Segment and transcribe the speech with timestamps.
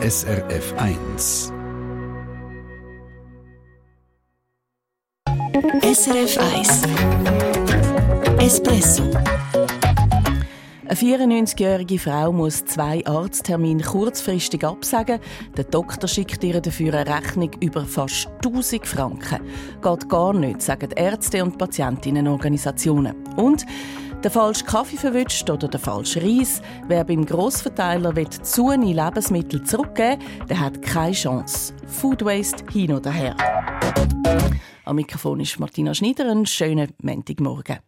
[0.00, 1.52] SRF 1.
[5.82, 6.82] SRF 1
[8.38, 9.02] Espresso
[10.86, 15.20] eine 94-jährige Frau muss zwei Arzttermine kurzfristig absagen.
[15.54, 19.40] Der Doktor schickt ihr dafür eine Rechnung über fast 1000 Franken.
[19.82, 23.14] Geht gar nicht, sagen Ärzte und Patientinnenorganisationen.
[23.36, 23.66] Und
[24.22, 26.60] der falsche Kaffee verwünscht oder der falsche Reis.
[26.88, 31.72] Wer beim Grossverteiler zu Lebensmittel zurückgeben der hat keine Chance.
[31.86, 33.36] Food Waste hin oder her.
[34.84, 36.30] Am Mikrofon ist Martina Schneider.
[36.30, 37.78] Einen schönen Montagmorgen.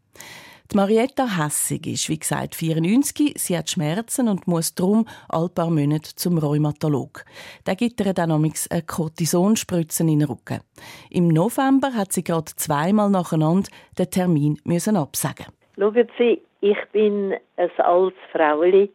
[0.71, 3.35] Die Marietta Hessig ist, wie gesagt, 94.
[3.37, 7.25] Sie hat Schmerzen und muss darum ein paar Monate zum Rheumatolog.
[7.67, 10.61] Der gibt ihr dann eine Cortisonspritzen in den Rücken.
[11.09, 15.47] Im November hat sie gerade zweimal nacheinander den Termin müssen absagen.
[15.81, 18.91] Schauen Sie, ich bin ein altes Fraueli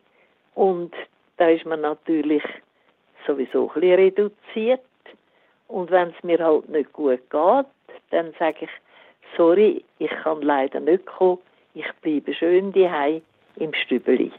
[0.54, 0.94] und
[1.38, 2.44] da ist man natürlich
[3.26, 4.82] sowieso ein bisschen reduziert.
[5.68, 7.66] Und wenn es mir halt nicht gut geht,
[8.12, 8.70] dann sage ich,
[9.36, 11.40] sorry, ich kann leider nicht kommen
[11.76, 13.22] ich bleibe schön daheim
[13.58, 14.32] im Stübeli.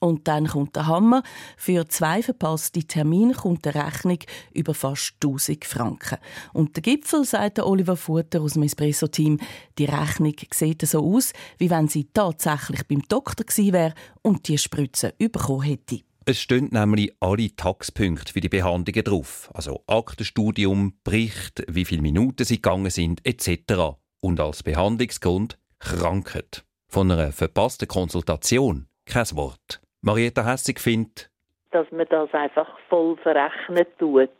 [0.00, 1.22] Und dann kommt der Hammer.
[1.56, 4.18] Für zwei verpasste Termine kommt eine Rechnung
[4.52, 6.18] über fast 1000 Franken.
[6.52, 9.38] Und der Gipfel, sagt Oliver Futter aus dem Espresso-Team,
[9.78, 14.58] die Rechnung sieht so aus, wie wenn sie tatsächlich beim Doktor gewesen wäre und die
[14.58, 16.00] Spritze bekommen hätte.
[16.28, 19.48] Es stehen nämlich alle Taxpunkte für die Behandlungen drauf.
[19.54, 23.96] Also Aktenstudium, Bericht, wie viele Minuten sie gegangen sind, etc.
[24.20, 26.64] Und als Behandlungsgrund Krankheit.
[26.88, 29.80] Von einer verpassten Konsultation kein Wort.
[30.06, 31.28] Marietta Hessig findet,
[31.72, 34.30] dass man das einfach voll verrechnet tut,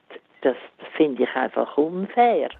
[0.42, 0.54] das
[0.96, 2.50] finde ich einfach unfair.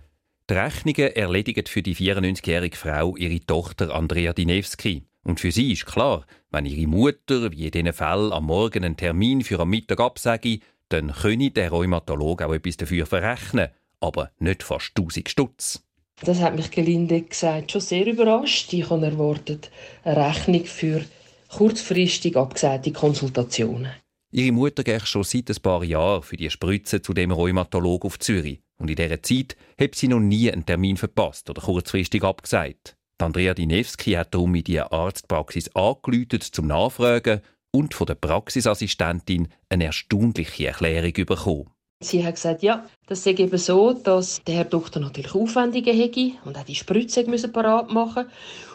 [0.50, 5.04] Die Rechnungen erledigen für die 94-jährige Frau ihre Tochter Andrea Dinewski.
[5.22, 8.96] Und für sie ist klar, wenn ihre Mutter, wie in diesen Fällen, am Morgen einen
[8.96, 13.68] Termin für am Mittag absage, dann könne der Rheumatologe auch etwas dafür verrechnen,
[14.00, 15.86] aber nicht fast 1000 Stutz.
[16.24, 18.72] Das hat mich gelinde gesagt schon sehr überrascht.
[18.72, 19.70] Ich habe erwartet
[20.02, 21.04] eine Rechnung für
[21.48, 23.92] kurzfristig abgesagte Konsultationen.
[24.32, 28.18] Ihre Mutter geht schon seit ein paar Jahren für die Spritze zu dem Rheumatolog auf
[28.18, 28.60] Zürich.
[28.78, 32.96] Und in dieser Zeit hat sie noch nie einen Termin verpasst oder kurzfristig abgesagt.
[33.18, 37.40] Die Andrea Dinewski hat darum in die Arztpraxis angerufen, zum Nachfragen
[37.70, 41.70] und von der Praxisassistentin eine erstaunliche Erklärung bekommen.
[42.00, 46.32] Sie hat gesagt, ja, das sei eben so, dass der Herr Doktor natürlich Aufwendungen hätte
[46.44, 48.26] und auch die Spritze müssen parat machen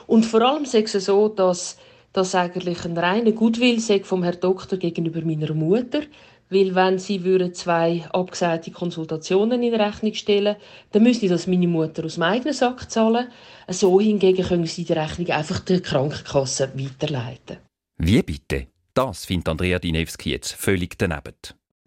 [0.07, 1.77] Und vor allem sei es so, dass
[2.13, 6.01] das eigentlich ein reiner Gutwill sei vom Herrn Doktor gegenüber meiner Mutter,
[6.49, 10.57] weil wenn sie würden zwei abgesagte Konsultationen in Rechnung stellen,
[10.91, 13.29] dann müsste das meine Mutter aus dem eigenen Sack zahlen.
[13.69, 17.57] So hingegen können sie die Rechnung einfach der Krankenkasse weiterleiten.
[17.97, 18.67] Wie bitte?
[18.93, 21.35] Das findet Andrea Dinewski jetzt völlig daneben.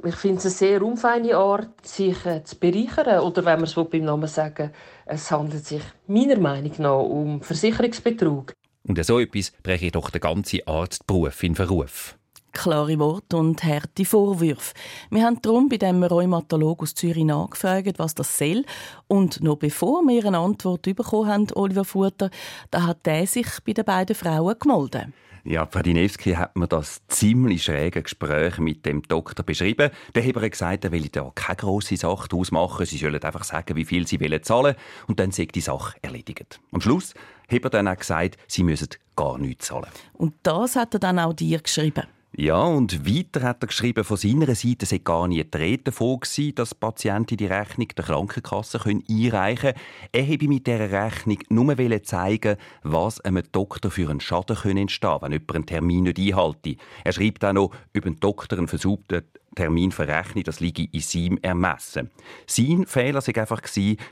[0.02, 3.20] Ich finde es eine sehr unfeine Art, sich äh, zu bereichern.
[3.20, 4.70] Oder wenn wir es beim Namen sagen,
[5.06, 8.54] es handelt sich meiner Meinung nach um Versicherungsbetrug.
[8.86, 12.16] Und so etwas breche doch der ganze Arztberuf in Verruf.
[12.52, 14.74] Klare Worte und harte Vorwürfe.
[15.10, 18.64] Wir haben darum bei dem Rheumatolog aus Zürich nachgefragt, was das soll.
[19.08, 22.30] Und noch bevor wir eine Antwort bekommen haben, Oliver Futter,
[22.70, 25.08] da hat er sich bei den beiden Frauen gemeldet.
[25.46, 29.90] Ja, Pradinewski hat mir das ziemlich schräge Gespräch mit dem Doktor beschrieben.
[30.14, 32.86] Der hat gesagt, er will da keine grosse Sache ausmachen.
[32.86, 34.74] Sie sollen einfach sagen, wie viel sie wollen zahlen
[35.06, 36.60] und dann sagt die Sache erledigt.
[36.72, 37.12] Am Schluss
[37.49, 39.87] er dann auch gesagt, sie müssen gar nichts zahlen.
[40.12, 42.05] Und das hat er dann auch dir geschrieben?
[42.37, 46.19] Ja, und weiter hat er geschrieben, von seiner Seite sei gar nie die Rede davon
[46.19, 49.78] gewesen, dass Patienten die Rechnung der Krankenkasse einreichen können.
[50.10, 55.22] Er habe mit dieser Rechnung nur zeigen was einem Doktor für einen Schaden entstehen könnte,
[55.22, 56.76] wenn jemand einen Termin nicht einhalte.
[57.05, 59.22] Er schreibt auch noch, über einen Doktor einen versuchten
[59.54, 62.10] Termin verrechnen, das liege in seinem Ermessen.
[62.47, 63.62] Sein Fehler war einfach,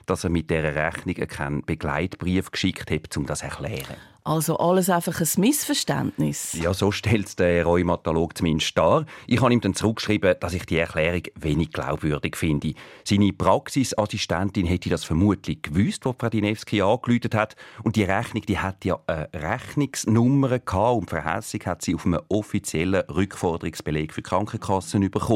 [0.06, 3.96] dass er mit dieser Rechnung keinen Begleitbrief geschickt hat, um das zu erklären.
[4.24, 6.52] Also alles einfach ein Missverständnis.
[6.52, 9.04] Ja, so stellt es der Rheumatolog zumindest dar.
[9.26, 12.74] Ich habe ihm dann zurückgeschrieben, dass ich die Erklärung wenig glaubwürdig finde.
[13.02, 17.56] Seine Praxisassistentin hätte das vermutlich gewusst, wo Pradinewski angeläutet hat.
[17.82, 22.06] Und die Rechnung, die hat ja eine Rechnungsnummer gehabt und Frau Hessig hat sie auf
[22.06, 25.31] einem offiziellen Rückforderungsbeleg für Krankenkassen bekommen.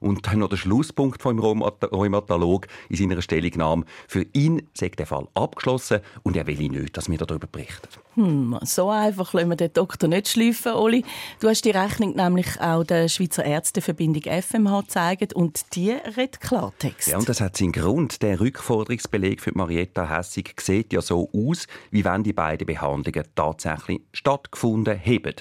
[0.00, 3.86] Und dann noch der Schlusspunkt vom Rheumatolog in seiner Stellungnahme.
[4.06, 7.88] Für ihn sei der Fall abgeschlossen und er will nicht, dass wir darüber berichten.
[8.14, 11.06] Hm, so einfach lassen wir den Doktor nicht schleifen, Oli.
[11.40, 17.08] Du hast die Rechnung nämlich auch der Schweizer Ärzteverbindung FMH gezeigt und die redet Klartext.
[17.08, 18.20] Ja, und das hat seinen Grund.
[18.20, 24.02] Der Rückforderungsbeleg für Marietta Hessig sieht ja so aus, wie wenn die beiden Behandlungen tatsächlich
[24.12, 25.36] stattgefunden hätten.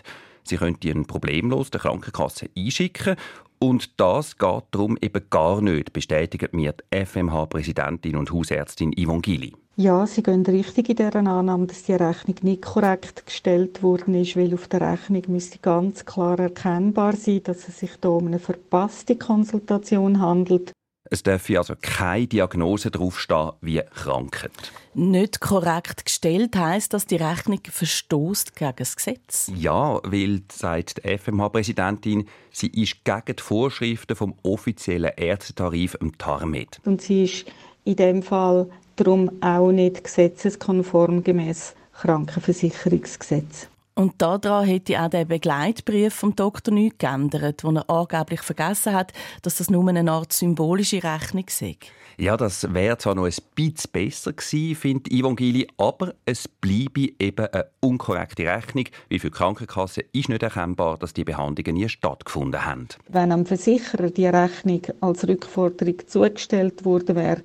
[0.45, 3.15] Sie könnte ihn problemlos der Krankenkasse einschicken
[3.63, 9.53] Und das geht darum eben gar nicht, bestätigt mir die FMH-Präsidentin und Hausärztin Yvonne Gili.
[9.77, 14.35] Ja, Sie gehen richtig in dieser Annahme, dass die Rechnung nicht korrekt gestellt worden ist,
[14.35, 18.39] weil auf der Rechnung müsste ganz klar erkennbar sein, dass es sich hier um eine
[18.39, 20.73] verpasste Konsultation handelt.
[21.09, 24.51] Es dürfe also keine Diagnose draufstehen wie Krankheit.
[24.93, 29.51] Nicht korrekt gestellt heisst, dass die Rechnung verstoßt gegen das Gesetz.
[29.55, 36.79] Ja, weil, sagt die FMH-Präsidentin, sie ist gegen die Vorschriften vom offiziellen Ärztetarif im TARMED.
[36.85, 37.45] Und sie ist
[37.83, 43.67] in dem Fall darum auch nicht gesetzeskonform gemäß Krankenversicherungsgesetz.
[43.95, 49.13] Und daran hätte auch der Begleitbrief vom Doktor nichts geändert, wo er angeblich vergessen hat,
[49.43, 51.77] dass das nur eine Art symbolische Rechnung sei.
[52.17, 57.09] Ja, das wäre zwar noch ein bisschen besser gewesen, findet Yvonne Gili, aber es bleibe
[57.19, 61.89] eben eine unkorrekte Rechnung, weil für die Krankenkasse ist nicht erkennbar, dass die Behandlungen nie
[61.89, 62.87] stattgefunden haben.
[63.09, 67.41] Wenn am Versicherer die Rechnung als Rückforderung zugestellt worden wäre,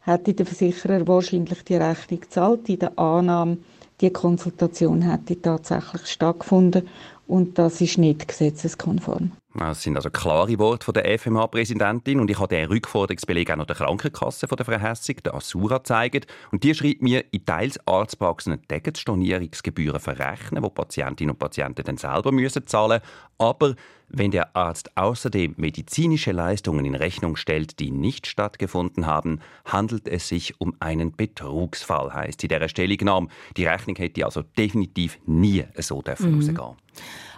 [0.00, 3.58] hätte der Versicherer wahrscheinlich die Rechnung gezahlt, in der Annahme,
[4.00, 6.88] die Konsultation hätte tatsächlich stattgefunden
[7.26, 9.32] und das ist nicht gesetzeskonform.
[9.54, 13.66] Das sind also klare Worte von der FMH-Präsidentin und ich habe den Rückforderungsbeleg auch noch
[13.66, 16.26] der Krankenkasse von der Frau Hessig, der Asura, gezeigt.
[16.52, 21.96] Und die schreibt mir, in teils Arztpraxen dürfen Stornierungsgebühren verrechnen, die Patientinnen und Patienten dann
[21.96, 23.00] selber müssen zahlen
[23.38, 23.74] Aber
[24.08, 30.28] wenn der Arzt außerdem medizinische Leistungen in Rechnung stellt, die nicht stattgefunden haben, handelt es
[30.28, 33.28] sich um einen Betrugsfall, heißt in dieser Stellungnahme.
[33.56, 36.36] Die Rechnung hätte also definitiv nie so dürfen mhm.
[36.36, 36.76] rausgehen.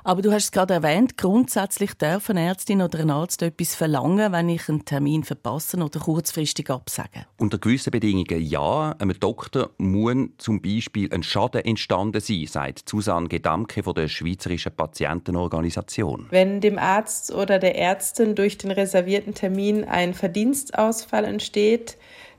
[0.02, 4.32] Aber du hast es gerade erwähnt, grundsätzlich darf eine Ärztin oder ein Arzt etwas verlangen,
[4.32, 7.26] wenn ich einen Termin verpasse oder kurzfristig absage.
[7.36, 8.94] Unter gewissen Bedingungen ja.
[8.98, 14.72] Einem Doktor muss zum Beispiel ein Schaden entstanden sein, sagt Susanne Gedamke von der Schweizerischen
[14.74, 16.26] Patientenorganisation.
[16.30, 21.96] Wenn dem Arzt oder der Ärztin durch den reservierten Termin ein Verdienstausfall entsteht,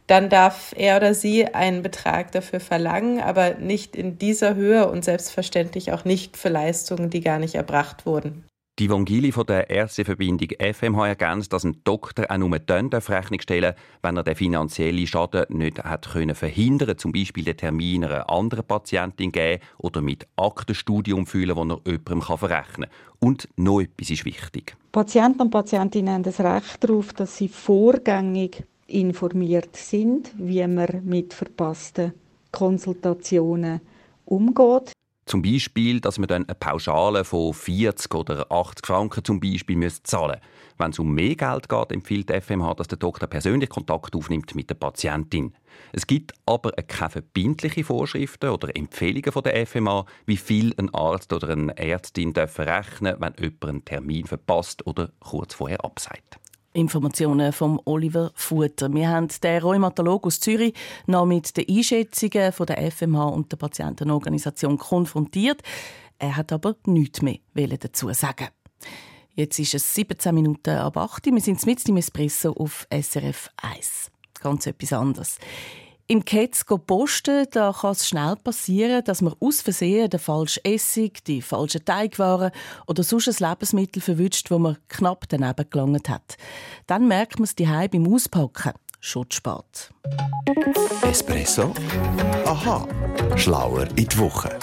[0.08, 5.06] dann darf er oder sie einen Betrag dafür verlangen, aber nicht in dieser Höhe und
[5.06, 8.44] selbstverständlich auch nicht für Leistungen, die gar nicht erbracht wurden.
[8.82, 13.76] Die Vongili von der Ärzteverbindung FMH ergänzt, dass ein Doktor auch nur dann Rechnung stellen
[14.02, 18.66] wenn er den finanziellen Schaden nicht hat können verhindern zum Beispiel den Termin einer anderen
[18.66, 23.20] Patientin geben oder mit Aktenstudium füllen, wo er jemandem verrechnen kann.
[23.20, 24.76] Und noch etwas ist wichtig.
[24.92, 31.36] Patienten und Patientinnen haben das Recht darauf, dass sie vorgängig informiert sind, wie man mit
[31.36, 32.14] verpassten
[32.52, 33.80] Konsultationen
[34.26, 34.94] umgeht.
[35.32, 40.32] Zum Beispiel, dass man dann eine Pauschale von 40 oder 80 Franken zum Beispiel zahlen
[40.32, 40.42] müsste.
[40.78, 44.54] Wenn es um mehr Geld geht, empfiehlt die FMH, dass der Doktor persönlich Kontakt aufnimmt
[44.56, 45.54] mit der Patientin.
[45.94, 51.32] Es gibt aber keine verbindlichen Vorschriften oder Empfehlungen von der FMA, wie viel ein Arzt
[51.32, 56.41] oder eine Ärztin rechnen dürfen, wenn jemand einen Termin verpasst oder kurz vorher absagt.
[56.74, 58.94] Informationen von Oliver Futter.
[58.94, 60.74] Wir haben den Rheumatologen aus Zürich
[61.06, 65.62] noch mit den Einschätzungen von der FMH und der Patientenorganisation konfrontiert.
[66.20, 68.48] Er hat aber nichts mehr dazu sagen.
[69.34, 74.12] Jetzt ist es 17 Minuten ab 8 Wir sind mit im Espresso auf SRF 1.
[74.42, 75.38] Ganz etwas anderes.
[76.12, 81.24] Im Ketz posten, da kann es schnell passieren, dass man aus Versehen den falschen Essig,
[81.24, 82.52] die falschen Teigwaren
[82.86, 86.36] oder sonst ein Lebensmittel verwünscht, wo man knapp daneben gelangt hat.
[86.86, 88.74] Dann merkt man es die beim Auspacken.
[89.00, 89.94] Schon spät.
[91.10, 91.74] Espresso?
[92.46, 92.86] Aha.
[93.38, 94.60] Schlauer in die Woche.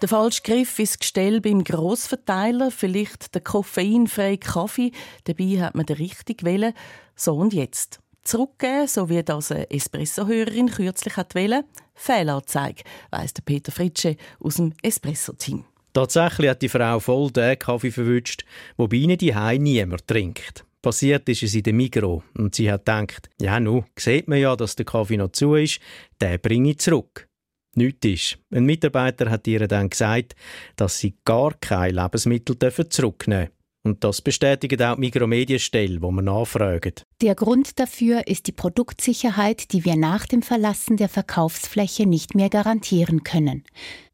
[0.00, 4.92] Der falsche Griff ins Gestell beim Grossverteiler, vielleicht der koffeinfreie Kaffee,
[5.24, 6.72] dabei hat man den richtig wählen.
[7.16, 11.64] So und jetzt zurückgeben, so wie das eine Espresso-Hörerin kürzlich hat wollte.
[11.94, 15.64] Fehlanzeige, weiss der Peter Fritsche aus dem Espresso-Team.
[15.92, 18.44] Tatsächlich hat die Frau voll den Kaffee verwünscht,
[18.76, 20.64] wo bei ihnen die niemand trinkt.
[20.82, 24.56] Passiert ist es in der Migro und sie hat gedacht, ja nu, sieht man ja,
[24.56, 25.80] dass der Kaffee noch zu ist,
[26.22, 27.28] den bringe ich zurück.
[27.74, 28.38] Nichts ist.
[28.50, 30.34] Ein Mitarbeiter hat ihr dann gesagt,
[30.76, 32.56] dass sie gar kein Lebensmittel
[32.88, 33.59] zurücknehmen dürfen.
[33.82, 36.92] Und das bestätigt auch die Mikromedienstelle, wo wir nachfragen.
[37.22, 42.50] Der Grund dafür ist die Produktsicherheit, die wir nach dem Verlassen der Verkaufsfläche nicht mehr
[42.50, 43.64] garantieren können.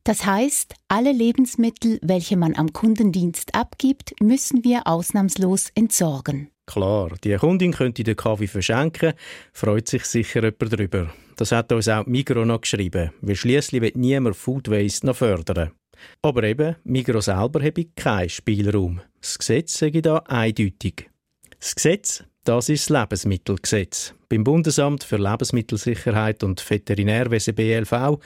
[0.04, 6.50] Das heißt, alle Lebensmittel, welche man am Kundendienst abgibt, müssen wir ausnahmslos entsorgen.
[6.66, 9.14] Klar, die Kundin könnte den Kaffee verschenken,
[9.52, 11.12] freut sich sicher jemand darüber.
[11.36, 15.72] Das hat uns auch Migro noch geschrieben, weil schliesslich wird niemand Food Waste noch fördern.
[16.22, 19.00] Aber eben, Migro selber habe keinen Spielraum.
[19.20, 21.10] Das Gesetz sage da eindeutig.
[21.58, 24.14] Das Gesetz, das ist das Lebensmittelgesetz.
[24.28, 28.20] Beim Bundesamt für Lebensmittelsicherheit und Veterinärwesen BLV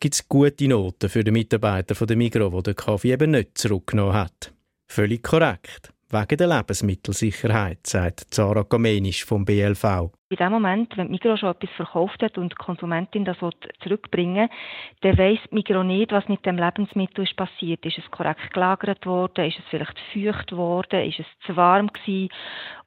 [0.00, 3.58] gibt es gute Noten für den Mitarbeiter von der Migro, der den Kaffee eben nicht
[3.58, 4.52] zurückgenommen hat.
[4.86, 5.92] Völlig korrekt.
[6.10, 10.10] wegen der Lebensmittelsicherheit, sagt Zara Kamenisch vom BLV.
[10.28, 13.36] In dem Moment, wenn Migros schon etwas verkauft hat und die Konsumentin das
[13.80, 17.86] zurückbringen will, dann weiss Migros nicht, was mit dem Lebensmittel ist passiert.
[17.86, 19.44] Ist es korrekt gelagert worden?
[19.44, 21.08] Ist es vielleicht feucht worden?
[21.08, 22.30] Ist es zu warm gewesen?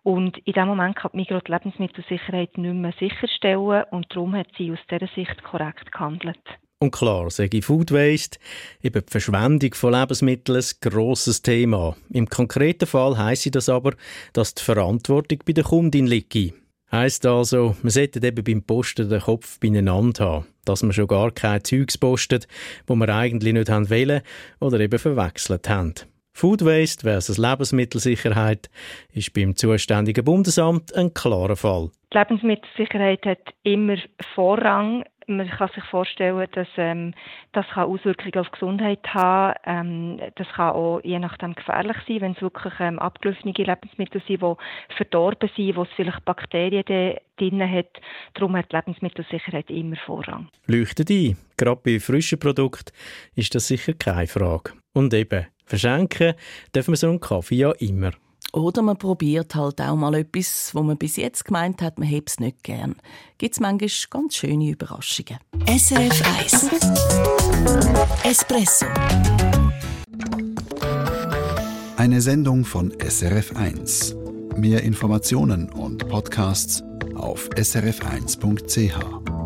[0.04, 4.74] Und in dem Moment kann Migros die Lebensmittelsicherheit nicht mehr sicherstellen und darum hat sie
[4.74, 6.44] aus dieser Sicht korrekt gehandelt.
[6.82, 8.38] Und klar, sage Food Waste,
[8.82, 11.96] eben die Verschwendung von Lebensmitteln, ein grosses Thema.
[12.10, 13.94] Im konkreten Fall heisst das aber,
[14.34, 16.54] dass die Verantwortung bei der Kundin liegt.
[16.92, 21.30] Heisst also, man sollte eben beim Posten den Kopf beieinander haben, dass man schon gar
[21.30, 22.48] kein Zeugs postet,
[22.88, 24.22] wo man eigentlich nicht haben wollen
[24.60, 25.94] oder eben verwechselt haben.
[26.34, 28.70] Food Waste versus Lebensmittelsicherheit
[29.14, 31.92] ist beim zuständigen Bundesamt ein klarer Fall.
[32.12, 33.98] Die Lebensmittelsicherheit hat immer
[34.34, 37.14] Vorrang man kann sich vorstellen, dass ähm,
[37.54, 39.56] das kann Auswirkungen auf die Gesundheit haben.
[39.66, 44.42] Ähm, das kann auch je nachdem gefährlich sein, wenn es wirklich ähm, abgelaufene Lebensmittel sind,
[44.42, 46.84] die verdorben sind, wo es vielleicht Bakterien
[47.38, 48.02] drin hat.
[48.34, 50.50] Darum hat die Lebensmittelsicherheit immer Vorrang.
[50.66, 51.38] Leuchtet ein.
[51.58, 52.92] Gerade bei frischen Produkten
[53.36, 54.74] ist das sicher keine Frage.
[54.94, 56.34] Und eben, verschenken
[56.76, 58.12] dürfen wir so einen Kaffee ja immer.
[58.54, 62.26] Oder man probiert halt auch mal etwas, wo man bis jetzt gemeint hat, man hätte
[62.28, 62.96] es nicht gern.
[63.38, 65.38] Gibt es manchmal ganz schöne Überraschungen.
[65.68, 66.70] SRF 1
[68.24, 68.86] Espresso
[71.98, 74.16] Eine Sendung von SRF 1.
[74.56, 76.84] Mehr Informationen und Podcasts
[77.16, 79.39] auf srf1.ch.